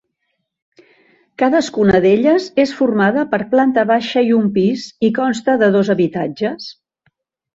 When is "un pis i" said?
4.37-5.13